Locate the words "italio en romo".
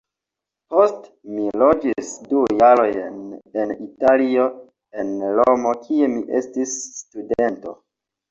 3.89-5.75